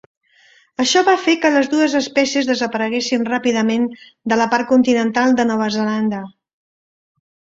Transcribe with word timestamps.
Això 0.83 1.01
va 1.09 1.13
fer 1.25 1.33
que 1.43 1.49
les 1.55 1.67
dues 1.73 1.95
espècies 1.99 2.47
desapareguessin 2.51 3.27
ràpidament 3.31 3.85
de 4.33 4.39
la 4.41 4.47
part 4.55 4.69
continental 4.73 5.39
de 5.41 5.45
Nova 5.53 5.67
Zelanda. 5.79 6.23